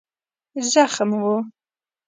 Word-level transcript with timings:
زخم 0.71 1.09
و. 1.21 1.23